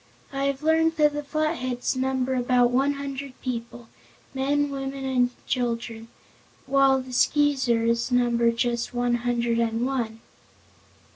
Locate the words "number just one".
8.11-9.13